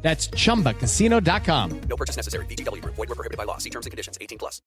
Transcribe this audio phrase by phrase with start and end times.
[0.00, 1.80] That's chumbacasino.com.
[1.88, 2.46] No purchase necessary.
[2.46, 2.82] BGW.
[2.84, 3.58] Void were prohibited by law.
[3.58, 4.16] See terms and conditions.
[4.20, 4.62] 18 plus.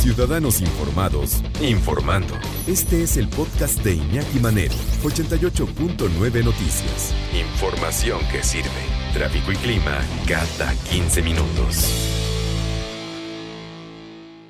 [0.00, 2.34] Ciudadanos informados, informando.
[2.66, 7.14] Este es el podcast de Iñaki Manero, 88.9 Noticias.
[7.34, 8.70] Información que sirve.
[9.12, 12.10] Tráfico y clima cada 15 minutos.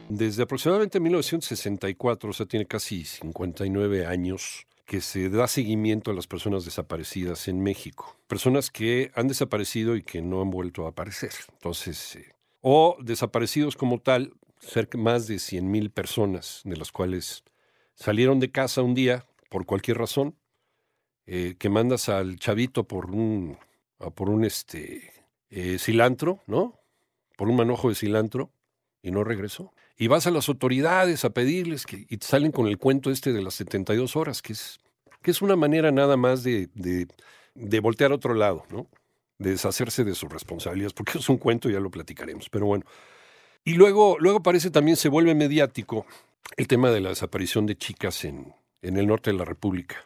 [0.08, 6.26] Desde aproximadamente 1964, o sea, tiene casi 59 años, que se da seguimiento a las
[6.26, 8.16] personas desaparecidas en México.
[8.26, 11.30] Personas que han desaparecido y que no han vuelto a aparecer.
[11.52, 17.44] Entonces, eh, o desaparecidos como tal, cerca más de 100 mil personas, de las cuales
[17.94, 20.34] salieron de casa un día por cualquier razón,
[21.24, 23.58] eh, que mandas al chavito por un,
[24.16, 25.12] por un este,
[25.50, 26.80] eh, cilantro, ¿no?
[27.36, 28.50] Por un manojo de cilantro
[29.02, 29.72] y no regresó.
[29.96, 33.42] Y vas a las autoridades a pedirles que y salen con el cuento este de
[33.42, 34.80] las 72 horas, que es,
[35.22, 38.86] que es una manera nada más de, de, voltear a otro lado, ¿no?
[39.38, 42.84] De deshacerse de sus responsabilidades, porque es un cuento, ya lo platicaremos, pero bueno.
[43.64, 46.06] Y luego, luego parece también se vuelve mediático
[46.56, 49.96] el tema de la desaparición de chicas en, en el norte de la República,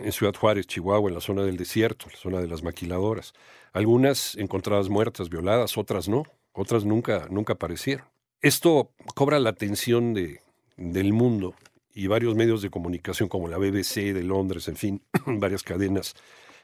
[0.00, 3.34] en Ciudad Juárez, Chihuahua, en la zona del desierto, la zona de las maquiladoras.
[3.72, 8.06] Algunas encontradas muertas, violadas, otras no, otras nunca, nunca aparecieron.
[8.40, 10.40] Esto cobra la atención de,
[10.76, 11.54] del mundo
[11.92, 16.14] y varios medios de comunicación como la BBC de Londres, en fin, varias cadenas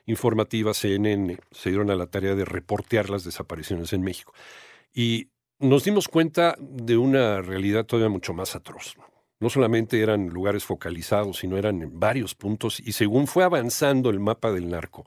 [0.07, 4.33] informativas, CNN, se dieron a la tarea de reportear las desapariciones en México.
[4.93, 8.95] Y nos dimos cuenta de una realidad todavía mucho más atroz.
[9.41, 14.21] No solamente eran lugares focalizados, sino eran en varios puntos y según fue avanzando el
[14.21, 15.07] mapa del narco,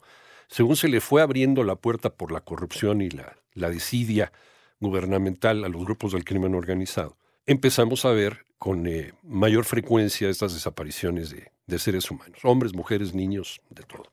[0.50, 4.34] según se le fue abriendo la puerta por la corrupción y la, la desidia
[4.80, 10.54] gubernamental a los grupos del crimen organizado, empezamos a ver con eh, mayor frecuencia estas
[10.54, 11.34] desapariciones
[11.66, 14.04] de, seres humanos, hombres, mujeres, niños, de todo.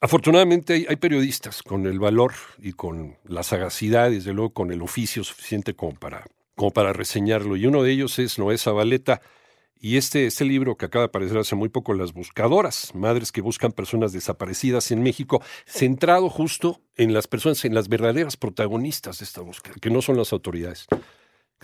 [0.00, 5.24] Afortunadamente hay, periodistas con el valor y con la sagacidad, desde luego con el oficio
[5.24, 9.22] suficiente como para, como para reseñarlo, y uno de ellos es Noé Zabaleta,
[9.80, 13.40] y este, este libro que acaba de aparecer hace muy poco, Las Buscadoras, Madres que
[13.40, 19.24] Buscan Personas Desaparecidas en México, centrado justo en las personas, en las verdaderas protagonistas de
[19.24, 20.86] esta búsqueda, que no son las autoridades,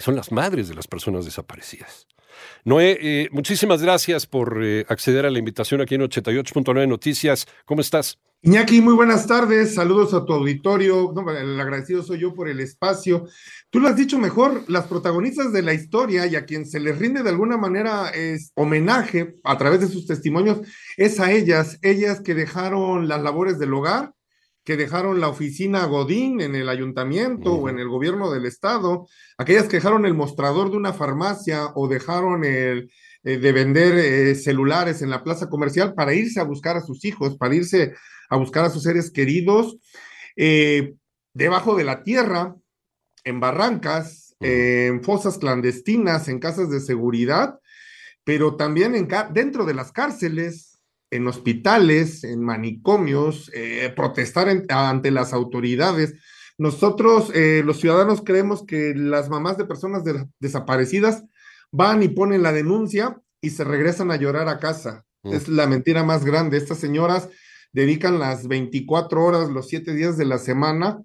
[0.00, 2.06] son las madres de las personas desaparecidas.
[2.64, 7.46] Noé, eh, muchísimas gracias por eh, acceder a la invitación aquí en 88.9 Noticias.
[7.64, 8.18] ¿Cómo estás?
[8.42, 13.26] Iñaki, muy buenas tardes, saludos a tu auditorio, el agradecido soy yo por el espacio.
[13.68, 16.98] Tú lo has dicho mejor, las protagonistas de la historia y a quien se les
[16.98, 20.62] rinde de alguna manera es homenaje a través de sus testimonios,
[20.96, 24.14] es a ellas, ellas que dejaron las labores del hogar,
[24.70, 27.64] que dejaron la oficina Godín en el ayuntamiento uh -huh.
[27.64, 31.88] o en el gobierno del estado, aquellas que dejaron el mostrador de una farmacia o
[31.88, 32.88] dejaron el,
[33.24, 37.04] eh, de vender eh, celulares en la plaza comercial para irse a buscar a sus
[37.04, 37.94] hijos, para irse
[38.28, 39.76] a buscar a sus seres queridos,
[40.36, 40.94] eh,
[41.34, 42.54] debajo de la tierra,
[43.24, 47.58] en barrancas, en fosas clandestinas, en casas de seguridad,
[48.22, 50.69] pero también en dentro de las cárceles,
[51.10, 56.14] en hospitales, en manicomios, eh, protestar en, ante las autoridades.
[56.58, 61.24] Nosotros, eh, los ciudadanos, creemos que las mamás de personas de, desaparecidas
[61.72, 65.04] van y ponen la denuncia y se regresan a llorar a casa.
[65.22, 65.32] Mm.
[65.32, 66.56] Es la mentira más grande.
[66.56, 67.28] Estas señoras
[67.72, 71.00] dedican las 24 horas, los 7 días de la semana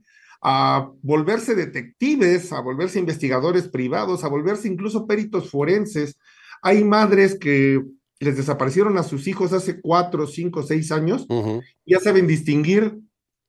[0.48, 6.20] a volverse detectives, a volverse investigadores privados, a volverse incluso peritos forenses.
[6.62, 7.82] Hay madres que
[8.20, 11.64] les desaparecieron a sus hijos hace cuatro, cinco, seis años, uh -huh.
[11.86, 13.00] ya saben distinguir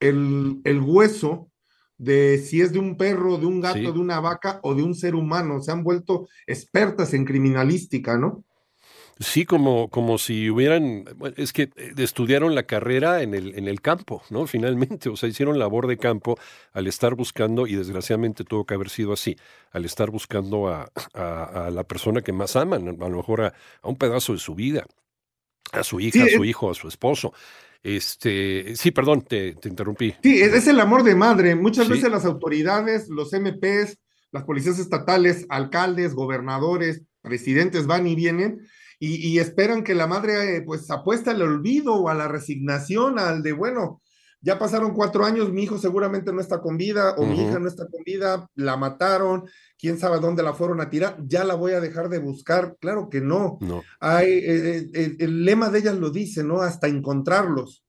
[0.01, 1.51] el, el, hueso
[1.99, 3.85] de si es de un perro, de un gato, sí.
[3.85, 5.61] de una vaca o de un ser humano.
[5.63, 8.45] Se han vuelto expertas en criminalística, ¿no?
[9.19, 11.05] Sí, como, como si hubieran,
[11.37, 14.47] es que estudiaron la carrera en el, en el campo, ¿no?
[14.47, 16.39] Finalmente, o sea, hicieron labor de campo
[16.73, 19.37] al estar buscando, y desgraciadamente tuvo que haber sido así,
[19.73, 23.55] al estar buscando a, a, a la persona que más aman, a lo mejor a,
[23.83, 24.85] a, un pedazo de su vida,
[25.73, 27.33] a su hija, sí, a su hijo, a su esposo.
[27.83, 30.15] Este, sí, perdón, te, te interrumpí.
[30.23, 31.55] Sí, es el amor de madre.
[31.55, 31.93] Muchas sí.
[31.93, 33.99] veces las autoridades, los MPs,
[34.33, 38.67] las policías estatales, alcaldes, gobernadores, presidentes van y vienen
[38.99, 43.43] y, y, esperan que la madre pues apuesta al olvido o a la resignación, al
[43.43, 44.01] de, bueno,
[44.41, 47.67] ya pasaron cuatro años, mi hijo seguramente no está con vida o mi hija no
[47.67, 49.45] está con vida, la mataron,
[49.79, 52.77] quién sabe dónde la fueron a tirar, ya la voy a dejar de buscar.
[52.79, 53.59] Claro que no.
[53.61, 53.83] No.
[53.99, 56.61] Hay, eh, eh, el lema de ellas lo dice, ¿no?
[56.61, 57.83] Hasta encontrarlos.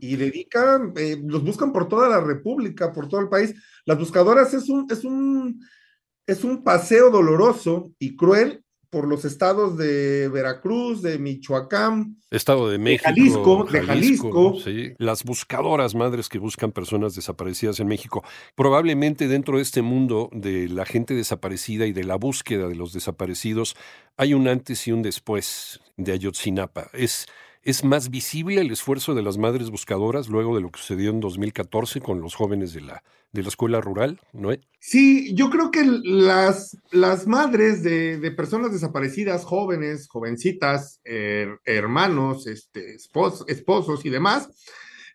[0.00, 3.54] Y dedican, eh, los buscan por toda la República, por todo el país.
[3.86, 5.58] Las buscadoras es un, es un,
[6.26, 8.62] es un paseo doloroso y cruel
[8.94, 13.04] por los estados de Veracruz, de Michoacán, Estado de México.
[13.04, 14.54] Jalisco, de Jalisco.
[14.64, 14.92] sí.
[14.98, 18.22] Las buscadoras madres que buscan personas desaparecidas en México.
[18.54, 22.92] Probablemente dentro de este mundo de la gente desaparecida y de la búsqueda de los
[22.92, 23.76] desaparecidos
[24.16, 26.88] hay un antes y un después de Ayotzinapa.
[26.92, 27.26] Es,
[27.64, 31.20] es más visible el esfuerzo de las madres buscadoras luego de lo que sucedió en
[31.20, 33.02] 2014 con los jóvenes de la,
[33.32, 34.50] de la escuela rural, ¿no?
[34.78, 42.46] Sí, yo creo que las, las madres de, de personas desaparecidas, jóvenes, jovencitas, her- hermanos,
[42.46, 44.48] este, espos- esposos y demás,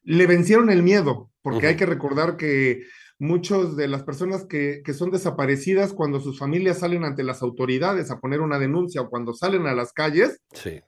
[0.03, 2.81] le vencieron el miedo, porque hay que recordar que
[3.19, 8.09] muchos de las personas que, que son desaparecidas, cuando sus familias salen ante las autoridades
[8.11, 10.79] a poner una denuncia o cuando salen a las calles, Sí.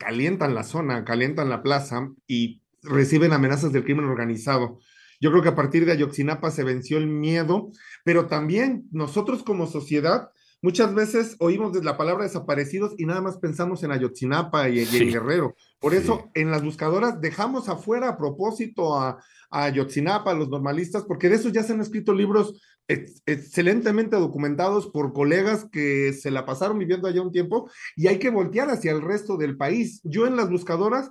[0.00, 4.80] Calientan la zona, calientan la plaza y reciben amenazas del crimen organizado.
[5.20, 7.70] Yo creo que a partir de Ayotzinapa se venció el miedo,
[8.02, 10.30] pero también nosotros como sociedad
[10.62, 15.54] muchas veces oímos la palabra desaparecidos y nada más pensamos en Ayotzinapa y, en Guerrero.
[15.78, 15.98] Por Sí.
[15.98, 19.18] eso en las buscadoras dejamos afuera a propósito a,
[19.50, 22.58] a Ayotzinapa, a los normalistas, porque de eso ya se han escrito libros
[22.90, 28.18] ex- excelentemente documentados por colegas que se la pasaron viviendo allá un tiempo y hay
[28.18, 30.00] que voltear hacia el resto del país.
[30.04, 31.10] Yo en las buscadoras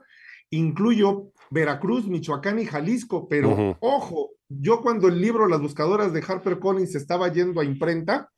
[0.49, 6.95] incluyo Veracruz, Michoacán y Jalisco, pero ojo, yo cuando el libro Las buscadoras de HarperCollins
[6.95, 8.29] estaba yendo a imprenta,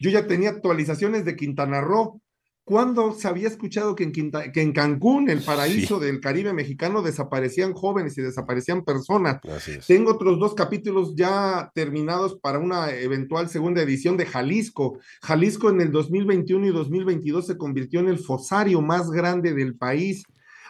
[0.00, 2.20] yo ya tenía actualizaciones de Quintana Roo.
[2.64, 7.02] ¿Cuándo se había escuchado que en, Quinta- que en Cancún, el paraíso del Caribe mexicano,
[7.02, 9.38] desaparecían jóvenes y desaparecían personas?
[9.86, 14.98] Tengo otros dos capítulos ya terminados para una eventual segunda edición de Jalisco.
[15.22, 20.24] Jalisco en el 2021 y 2022 se convirtió en el fosario más grande del país.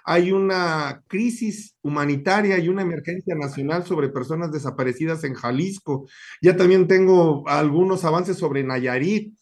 [0.06, 6.06] Hay una crisis humanitaria y una emergencia nacional sobre personas desaparecidas en Jalisco.
[6.42, 9.32] Ya también tengo algunos avances sobre Nayarit.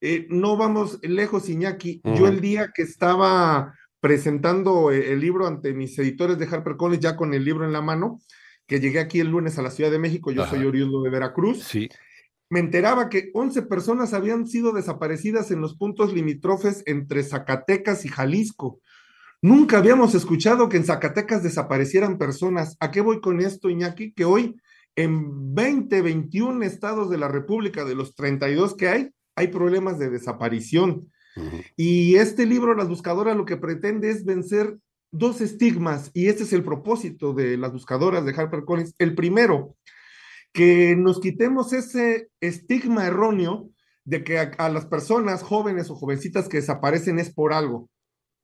[0.00, 2.00] Eh, no vamos lejos, Iñaki.
[2.16, 7.16] Yo el día que estaba presentando eh, el libro ante mis editores de HarperCollins, ya
[7.16, 8.20] con el libro en la mano,
[8.66, 10.56] que llegué aquí el lunes a la Ciudad de México, yo Ajá.
[10.56, 11.88] soy oriundo de Veracruz, Sí.
[12.48, 18.08] me enteraba que 11 personas habían sido desaparecidas en los puntos limítrofes entre Zacatecas y
[18.08, 18.80] Jalisco.
[19.42, 22.76] Nunca habíamos escuchado que en Zacatecas desaparecieran personas.
[22.80, 24.12] ¿A qué voy con esto, Iñaki?
[24.12, 24.56] Que hoy
[24.96, 30.10] en 20, 21 estados de la República, de los 32 que hay, hay problemas de
[30.10, 31.10] desaparición.
[31.76, 34.78] Y este libro, Las Buscadoras, lo que pretende es vencer
[35.10, 38.94] dos estigmas, y este es el propósito de las buscadoras de HarperCollins.
[38.98, 39.76] El primero,
[40.52, 43.70] que nos quitemos ese estigma erróneo
[44.04, 47.88] de que a, a las personas jóvenes o jovencitas que desaparecen es por algo,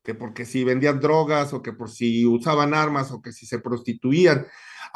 [0.03, 3.59] que porque si vendían drogas o que por si usaban armas o que si se
[3.59, 4.47] prostituían.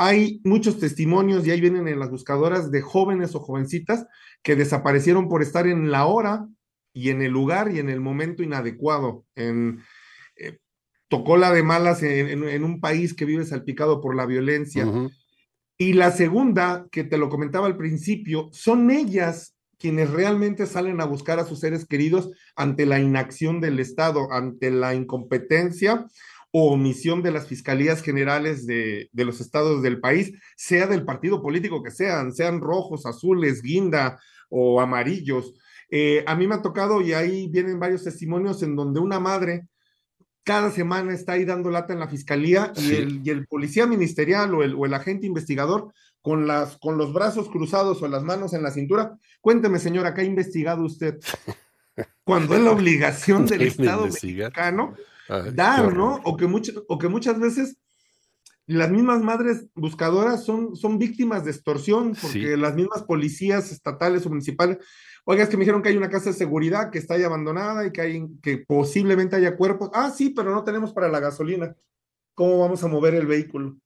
[0.02, 4.06] Hay muchos testimonios y ahí vienen en las buscadoras de jóvenes o jovencitas
[4.42, 6.46] que desaparecieron por estar en la hora
[6.94, 9.26] y en el lugar y en el momento inadecuado.
[9.34, 9.80] En,
[10.36, 10.58] eh,
[11.08, 14.84] tocó la de malas en, en- en un país que vive salpicado por la violencia.
[15.76, 21.06] Y la segunda, que te lo comentaba al principio, son ellas quienes realmente salen a
[21.06, 26.06] buscar a sus seres queridos ante la inacción del Estado, ante la incompetencia
[26.52, 31.42] o omisión de las fiscalías generales de, de los estados del país, sea del partido
[31.42, 35.54] político que sean, sean rojos, azules, guinda o amarillos.
[35.90, 39.66] Eh, a mí me ha tocado, y ahí vienen varios testimonios en donde una madre
[40.42, 44.54] cada semana está ahí dando lata en la fiscalía y, el, y el policía ministerial
[44.54, 45.92] o el, o el agente investigador
[46.22, 49.16] con, las, con los brazos cruzados o las manos en la cintura.
[49.40, 51.18] Cuénteme, señora, ¿qué ha investigado usted?
[52.24, 54.94] Cuando es la obligación del Estado mexicano
[55.30, 55.94] Ay, dar.
[55.94, 56.20] ¿no?
[56.24, 56.46] O que,
[56.88, 57.76] o que muchas veces
[58.66, 62.56] las mismas madres buscadoras son, son víctimas de extorsión, porque Sí.
[62.56, 64.78] las mismas policías estatales o municipales,
[65.24, 67.84] oiga, es que me dijeron que hay una casa de seguridad que está ahí abandonada
[67.86, 69.90] y que, hay, que posiblemente haya cuerpos.
[69.92, 71.74] Ah, sí, pero no tenemos para la gasolina.
[72.34, 73.76] ¿Cómo vamos a mover el vehículo?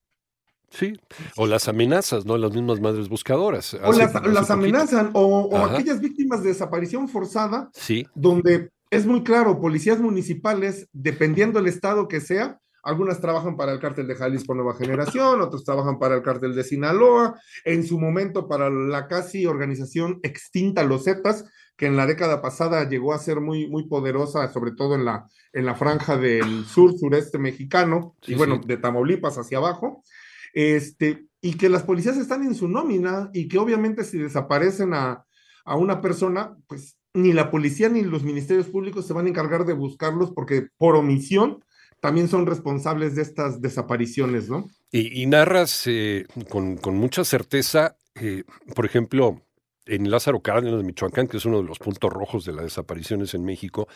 [0.70, 0.92] Sí.
[1.36, 2.36] O las amenazas, ¿no?
[2.36, 3.74] Las mismas madres buscadoras.
[3.74, 8.06] O las, amenazan, o, o aquellas víctimas de desaparición forzada, Sí.
[8.14, 13.80] donde es muy claro, policías municipales, dependiendo del estado que sea, algunas trabajan para el
[13.80, 18.46] cártel de Jalisco Nueva Generación, otros trabajan para el cártel de Sinaloa, en su momento
[18.46, 21.44] para la casi organización extinta Los Zetas,
[21.76, 25.26] que en la década pasada llegó a ser muy, muy poderosa, sobre todo en la,
[25.52, 28.68] en la franja del sur, sureste mexicano, Sí, y bueno, sí.
[28.68, 30.04] de Tamaulipas hacia abajo.
[30.52, 35.24] este, y que las policías están en su nómina y que obviamente si desaparecen a,
[35.64, 39.64] a una persona, pues ni la policía ni los ministerios públicos se van a encargar
[39.64, 41.64] de buscarlos porque por omisión
[42.00, 44.68] también son responsables de estas desapariciones, ¿no?
[44.90, 48.44] Y, narras eh, con, mucha certeza, eh,
[48.75, 49.40] por ejemplo,
[49.87, 53.44] en Lázaro Cárdenas, Michoacán, que es uno de los puntos rojos de las desapariciones en
[53.44, 53.88] México,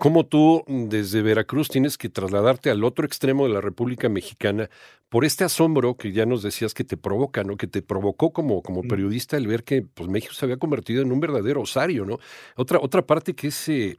[0.00, 4.70] cómo tú desde Veracruz tienes que trasladarte al otro extremo de la República Mexicana
[5.10, 7.58] por este asombro que ya nos decías que te provoca, ¿no?
[7.58, 11.12] Que te provocó como, como periodista el ver que pues, México se había convertido en
[11.12, 12.18] un verdadero osario, ¿no?
[12.56, 13.98] Otra, otra parte que es, eh,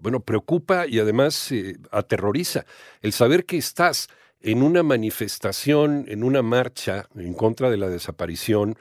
[0.00, 2.64] bueno, preocupa y además eh, aterroriza,
[3.00, 4.08] el saber que estás
[4.40, 8.76] en una manifestación, en una marcha en contra de la desaparición,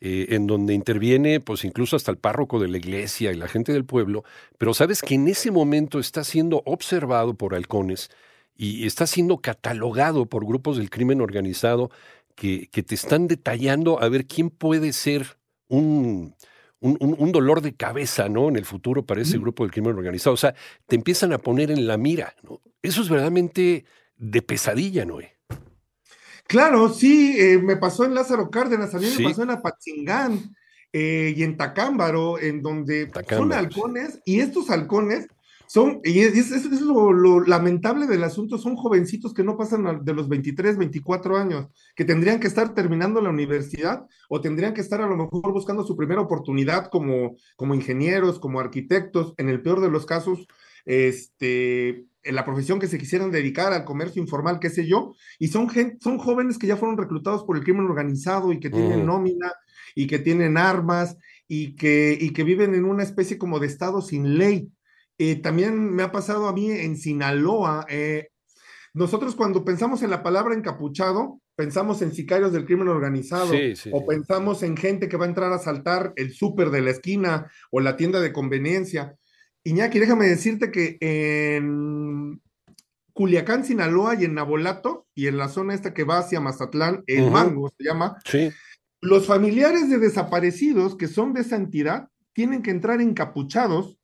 [0.00, 3.72] eh, en donde interviene pues incluso hasta el párroco de la iglesia y la gente
[3.72, 4.24] del pueblo,
[4.58, 8.10] pero sabes que en ese momento está siendo observado por halcones
[8.54, 11.90] y está siendo catalogado por grupos del crimen organizado
[12.34, 15.38] que, que te están detallando a ver quién puede ser
[15.68, 16.34] un,
[16.80, 18.48] un, un, dolor de cabeza, ¿no?
[18.48, 20.34] En el futuro para ese grupo del crimen organizado.
[20.34, 20.54] O sea,
[20.86, 22.60] te empiezan a poner en la mira, ¿no?
[22.82, 23.84] Eso es verdaderamente
[24.16, 25.35] de pesadilla, Noé.
[26.48, 30.54] Claro, sí, eh, me pasó en Lázaro Cárdenas, mí me pasó en Apatzingán
[30.92, 35.26] eh, y en Tacámbaro, en donde son halcones, y estos halcones
[35.66, 40.28] son, y es, es, lo, lamentable del asunto, son jovencitos que no pasan de los
[40.28, 45.08] 23, 24 años, que tendrían que estar terminando la universidad o tendrían que estar a
[45.08, 49.90] lo mejor buscando su primera oportunidad como, como ingenieros, como arquitectos, en el peor de
[49.90, 50.46] los casos,
[50.84, 55.48] este, en la profesión que se quisieran dedicar al comercio informal, qué sé yo, y
[55.48, 55.68] son,
[56.00, 59.52] son jóvenes que ya fueron reclutados por el crimen organizado y que tienen nómina
[59.94, 61.16] y que tienen armas
[61.48, 64.70] y que, y que viven en una especie como de estado sin ley.
[65.18, 67.86] Eh, también me ha pasado a mí en Sinaloa.
[67.88, 68.28] Eh,
[68.92, 73.50] nosotros cuando pensamos en la palabra encapuchado, pensamos en sicarios del crimen organizado
[73.92, 77.50] o pensamos en gente que va a entrar a asaltar el súper de la esquina
[77.70, 79.16] o la tienda de conveniencia
[79.66, 82.40] Iñaki, déjame decirte que en
[83.12, 87.32] Culiacán, Sinaloa y en Nabolato y en la zona esta que va hacia Mazatlán, el
[87.32, 88.16] Mango se llama,
[89.00, 93.98] los familiares de desaparecidos que son de esa entidad tienen que entrar encapuchados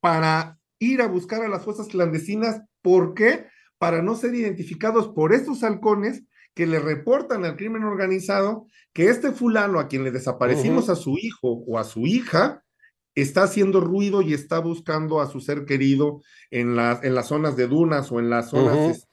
[0.00, 2.62] para ir a buscar a las fosas clandestinas.
[2.80, 3.48] ¿Por qué?
[3.76, 6.24] Para no ser identificados por estos halcones
[6.54, 11.18] que le reportan al crimen organizado que este fulano a quien le desaparecimos a su
[11.18, 12.64] hijo o a su hija
[13.20, 17.56] está haciendo ruido y está buscando a su ser querido en, las en las zonas
[17.56, 19.08] de dunas o en las zonas este,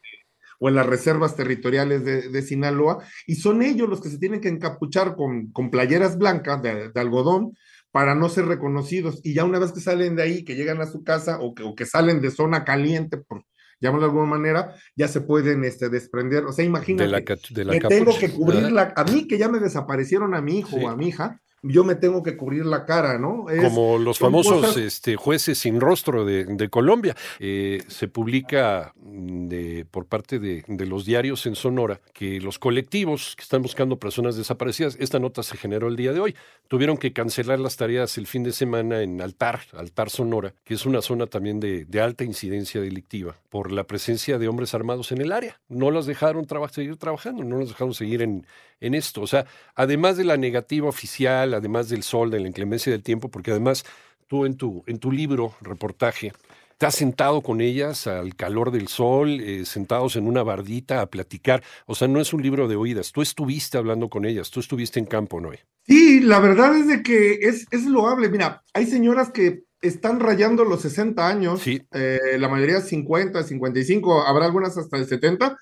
[0.59, 4.47] o en las reservas territoriales de, Sinaloa, y son ellos los que se tienen que
[4.47, 7.53] encapuchar con, con playeras blancas de, algodón
[7.91, 9.21] para no ser reconocidos.
[9.23, 11.63] Y ya una vez que salen de ahí, que llegan a su casa o que,
[11.63, 13.43] o que salen de zona caliente, por
[13.79, 16.45] llamarlo de alguna manera, ya se pueden este, desprender.
[16.45, 20.59] O sea, imagínate, que tengo que cubrirla, a mí que ya me desaparecieron a mi
[20.59, 23.45] hijo o a mi hija, yo me tengo que cubrir la cara, ¿no?
[23.61, 27.15] Como los famosos este, jueces sin rostro de, Colombia.
[27.39, 33.35] Eh, se publica mm, de, por parte de, los diarios en Sonora que los colectivos
[33.35, 36.35] que están buscando personas desaparecidas, esta nota se generó el día de hoy,
[36.67, 40.85] tuvieron que cancelar las tareas el fin de semana en Altar, Altar Sonora, que es
[40.85, 45.31] una zona también de, alta incidencia delictiva, por la presencia de hombres armados en el
[45.31, 45.59] área.
[45.69, 48.45] No las dejaron seguir trabajando, no las dejaron seguir en,
[48.81, 49.21] en esto.
[49.21, 49.45] O sea,
[49.75, 53.85] además de la negativa oficial, además del sol, de la inclemencia del tiempo, porque además
[54.27, 56.33] tú en tu, en tu libro, reportaje,
[56.77, 61.05] te has sentado con ellas al calor del sol, eh, sentados en una bardita a
[61.05, 61.63] platicar.
[61.85, 63.11] O sea, no es un libro de oídas.
[63.11, 65.61] Tú estuviste hablando con ellas, tú estuviste en campo, Noé.
[65.87, 68.29] Sí, la verdad es de que es, es loable.
[68.29, 74.45] Mira, hay señoras que están rayando los 60 años, eh, la mayoría 50, 55, habrá
[74.45, 75.57] algunas hasta de 70,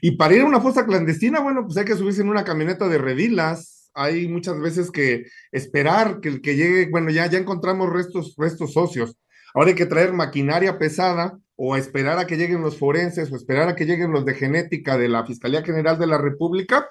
[0.00, 2.88] y para ir a una fosa clandestina, bueno, pues hay que subirse en una camioneta
[2.88, 7.92] de redilas, hay muchas veces que esperar que el que llegue, bueno, ya, ya encontramos
[7.92, 9.18] restos, restos socios,
[9.54, 13.68] ahora hay que traer maquinaria pesada o esperar a que lleguen los forenses o esperar
[13.68, 16.88] a que lleguen los de genética de la Fiscalía General de la República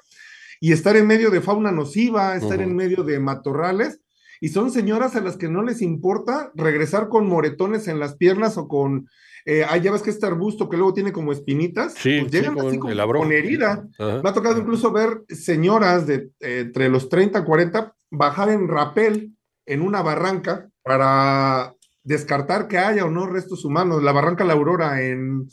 [0.59, 4.01] y estar en medio de fauna nociva, estar en medio de matorrales,
[4.41, 8.57] y son señoras a las que no les importa regresar con moretones en las piernas
[8.57, 9.07] o con,
[9.49, 12.77] eh, ya ves que este arbusto que luego tiene como espinitas, sí, pues llegan así
[12.77, 13.87] como, con herida.
[13.97, 18.67] Me ha tocado incluso ver señoras de eh, entre los 30 y 40 bajar en
[18.67, 19.31] rapel
[19.65, 21.73] en una barranca para
[22.03, 24.03] descartar que haya o no restos humanos.
[24.03, 25.47] La barranca La Aurora en,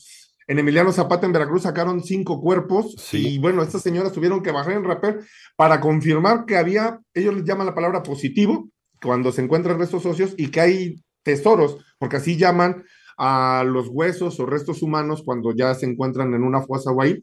[0.49, 4.73] en Emiliano Zapata en Veracruz sacaron cinco cuerpos y bueno, estas señoras tuvieron que bajar
[4.73, 5.21] en rapel
[5.55, 8.69] para confirmar que había, ellos les llaman la palabra positivo,
[9.01, 12.85] cuando se encuentran restos socios y que hay tesoros, porque así llaman
[13.17, 17.23] a los huesos o restos humanos cuando ya se encuentran en una fosa o ahí.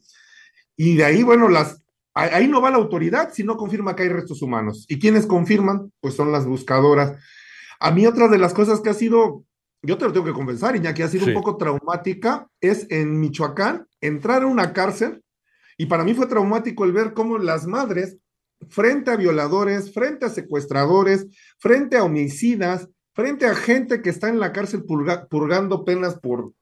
[0.75, 1.83] Y de ahí, bueno, las,
[2.13, 4.85] ahí no va la autoridad si no confirma que hay restos humanos.
[4.87, 5.91] ¿Y quienes confirman?
[5.99, 7.17] Pues son las buscadoras.
[7.79, 9.43] A mí otra de las cosas que ha sido,
[9.81, 13.87] yo te lo tengo que confesar, que ha sido un poco traumática, es en Michoacán
[13.99, 15.23] entrar a una cárcel
[15.77, 18.17] y para mí fue traumático el ver cómo las madres,
[18.69, 21.25] frente a violadores, frente a secuestradores,
[21.57, 26.53] frente a homicidas, frente a gente que está en la cárcel purgando penas por,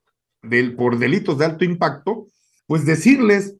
[0.41, 2.27] del, por delitos de alto impacto,
[2.67, 3.57] pues decirles,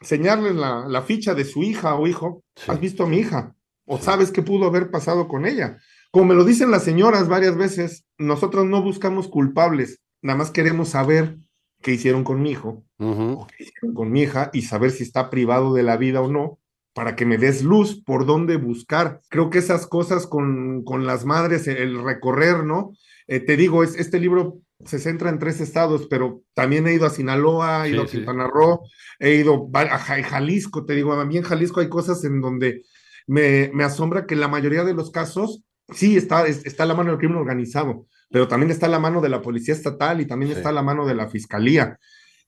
[0.00, 4.30] señalarles la, ficha de su hija o hijo, has visto a mi hija, o sabes
[4.30, 5.78] qué pudo haber pasado con ella.
[6.10, 10.90] Como me lo dicen las señoras varias veces, nosotros no buscamos culpables, nada más queremos
[10.90, 11.38] saber
[11.82, 15.30] qué hicieron con mi hijo o qué hicieron con mi hija y saber si está
[15.30, 16.58] privado de la vida o no
[16.96, 19.20] para que me des luz por dónde buscar.
[19.28, 22.94] Creo que esas cosas con, con las madres, el recorrer, ¿no?
[23.26, 27.04] Eh, te digo, es, este libro se centra en tres estados, pero también he ido
[27.04, 28.80] a Sinaloa, he ido a Quintana Roo,
[29.18, 32.82] he ido a Jalisco, te digo, a mí en Jalisco hay cosas en donde
[33.26, 37.18] me, me asombra que la mayoría de los casos, sí, está, está la mano del
[37.18, 40.82] crimen organizado, pero también está la mano de la policía estatal y también está la
[40.82, 41.98] mano de la fiscalía.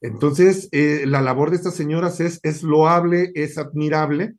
[0.01, 4.35] Entonces, eh, la labor de estas señoras es, es loable, es admirable.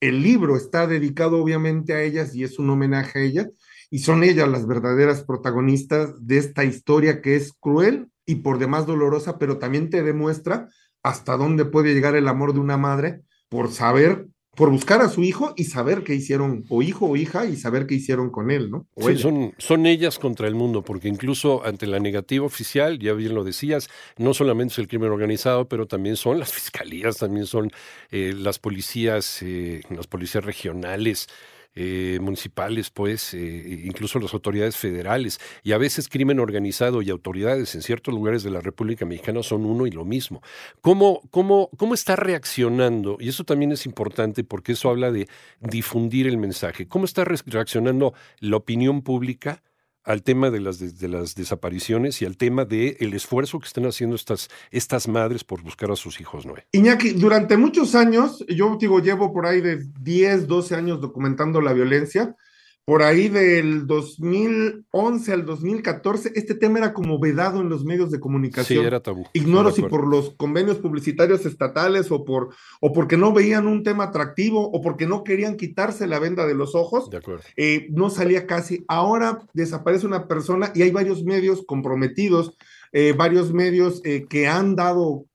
[0.00, 3.48] El libro está dedicado obviamente a ellas y es un homenaje a ellas,
[3.90, 8.86] y son ellas las verdaderas protagonistas de esta historia que es cruel y por demás
[8.86, 10.68] dolorosa, pero también te demuestra
[11.02, 15.22] hasta dónde puede llegar el amor de una madre por saber por buscar a su
[15.22, 18.70] hijo y saber qué hicieron, o hijo o hija, y saber qué hicieron con él,
[18.70, 18.86] ¿no?
[18.96, 23.34] sí, son, son ellas contra el mundo, porque incluso ante la negativa oficial, ya bien
[23.34, 27.70] lo decías, no solamente es el crimen organizado, pero también son las fiscalías, también son
[28.10, 31.28] eh, las policías, eh, las policías regionales,
[31.74, 37.74] eh, municipales, pues, eh, incluso las autoridades federales, y a veces crimen organizado y autoridades
[37.74, 40.42] en ciertos lugares de la República Mexicana son uno y lo mismo.
[40.80, 43.16] ¿Cómo, cómo, cómo está reaccionando?
[43.20, 45.28] Y eso también es importante porque eso habla de
[45.60, 46.86] difundir el mensaje.
[46.86, 49.62] ¿Cómo está reaccionando la opinión pública?
[50.04, 53.86] Al tema de las, de, las desapariciones y al tema del el esfuerzo que están
[53.86, 56.66] haciendo estas, estas madres por buscar a sus hijos, Noé.
[56.72, 61.72] Iñaki, durante muchos años, yo digo, llevo por ahí de 10, 12 años documentando la
[61.72, 62.36] violencia,
[62.84, 68.18] por ahí del 2011 al 2014, este tema era como vedado en los medios de
[68.18, 68.80] comunicación.
[68.80, 69.24] Sí, era tabú.
[69.34, 74.04] Ignoro si por los convenios publicitarios estatales o, por, o porque no veían un tema
[74.04, 77.08] atractivo o porque no querían quitarse la venda de los ojos.
[77.08, 77.44] De acuerdo.
[77.56, 78.84] Eh, no salía casi.
[78.88, 82.56] Ahora desaparece una persona y hay varios medios comprometidos,
[82.90, 85.26] eh, varios medios eh, que han dado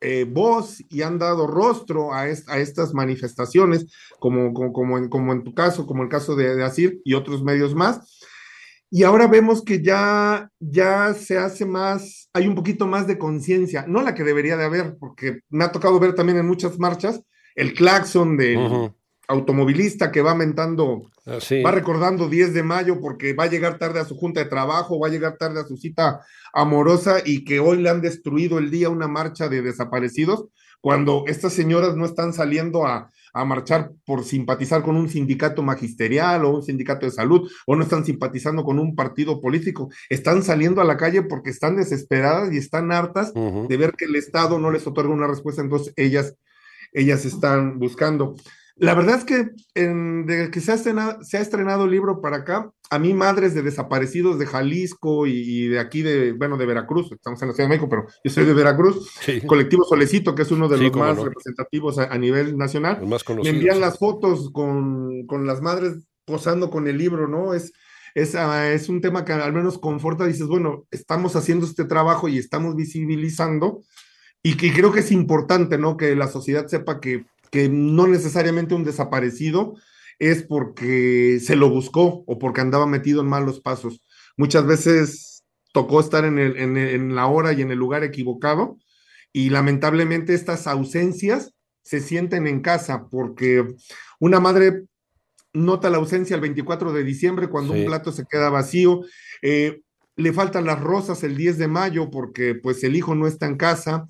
[0.00, 3.86] eh, voz y han dado rostro a, estas manifestaciones,
[4.18, 8.20] como, en, tu caso, como el caso de, Asir y otros medios más.
[8.90, 13.84] Y ahora vemos que ya, ya se hace más, hay un poquito más de conciencia,
[13.88, 17.20] no la que debería de haber, porque me ha tocado ver también en muchas marchas
[17.56, 18.92] el claxon de,
[19.28, 24.00] automovilista que va aumentando, ah, va recordando 10 de mayo porque va a llegar tarde
[24.00, 26.20] a su junta de trabajo, va a llegar tarde a su cita
[26.52, 30.46] amorosa y que hoy le han destruido el día una marcha de desaparecidos,
[30.80, 36.44] cuando estas señoras no están saliendo a, a marchar por simpatizar con un sindicato magisterial
[36.44, 40.80] o un sindicato de salud, o no están simpatizando con un partido político, están saliendo
[40.80, 44.70] a la calle porque están desesperadas y están hartas de ver que el Estado no
[44.70, 46.34] les otorga una respuesta, entonces ellas,
[46.92, 48.36] ellas están buscando.
[48.78, 52.38] La verdad es que desde que se ha, estrenado, se ha estrenado el libro para
[52.38, 57.10] acá, a mí madres de desaparecidos de Jalisco y, de aquí de, bueno, de Veracruz,
[57.10, 59.10] estamos en la Ciudad de México, pero yo soy de Veracruz,
[59.46, 63.98] colectivo Solecito, que es uno de los más representativos a, nivel nacional, me envían las
[63.98, 67.54] fotos con, con, las madres posando con el libro, ¿no?
[67.54, 67.72] Es,
[68.14, 72.28] es, ah, es un tema que al menos conforta, dices, bueno, estamos haciendo este trabajo
[72.28, 73.80] y estamos visibilizando,
[74.42, 75.96] y que creo que es importante, ¿no?
[75.96, 79.74] Que la sociedad sepa que que no necesariamente un desaparecido
[80.18, 84.02] es porque se lo buscó o porque andaba metido en malos pasos.
[84.36, 88.78] Muchas veces tocó estar en, el, en, la hora y en el lugar equivocado
[89.32, 93.66] y lamentablemente estas ausencias se sienten en casa porque
[94.18, 94.84] una madre
[95.52, 99.02] nota la ausencia el 24 de diciembre cuando un plato se queda vacío,
[99.42, 99.82] eh,
[100.16, 103.56] le faltan las rosas el 10 de mayo porque pues el hijo no está en
[103.56, 104.06] casa,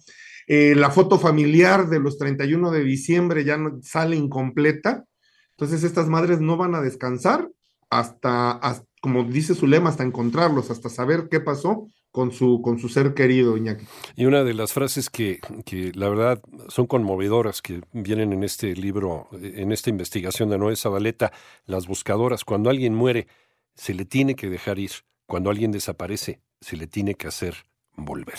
[0.46, 5.04] eh, la foto familiar de los 31 de diciembre ya no, sale incompleta.
[5.50, 7.48] Entonces estas madres no van a descansar
[7.90, 8.61] hasta,
[9.00, 13.14] como dice su lema, hasta encontrarlos, hasta saber qué pasó con su, con su ser
[13.14, 13.85] querido, Iñaki.
[14.16, 18.74] Y una de las frases que, que, la verdad son conmovedoras que vienen en este
[18.74, 21.32] libro, en esta investigación de Noé Zabaleta,
[21.66, 23.26] Las Buscadoras, cuando alguien muere,
[23.74, 24.92] se le tiene que dejar ir,
[25.26, 28.38] cuando alguien desaparece, se le tiene que hacer volver.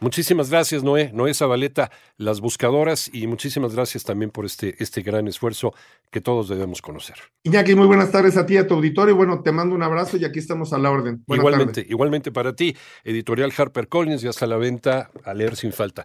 [0.00, 5.28] Muchísimas gracias, Noé, Noé Zabaleta, las buscadoras, y muchísimas gracias también por este, este gran
[5.28, 5.74] esfuerzo
[6.10, 7.16] que todos debemos conocer.
[7.44, 9.16] Iñaki, muy buenas tardes a ti, a tu auditorio.
[9.16, 11.24] Bueno, te mando un abrazo y aquí estamos a la orden.
[11.28, 15.72] igualmente, igualmente para ti, editorial Harper Collins, ya está a la venta, a leer sin
[15.72, 16.02] falta.